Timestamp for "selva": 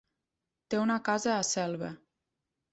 1.53-1.95